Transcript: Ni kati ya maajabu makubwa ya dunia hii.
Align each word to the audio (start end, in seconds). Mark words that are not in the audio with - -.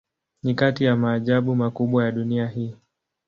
Ni 0.43 0.53
kati 0.53 0.83
ya 0.83 0.95
maajabu 0.95 1.55
makubwa 1.55 2.05
ya 2.05 2.11
dunia 2.11 2.47
hii. 2.47 2.73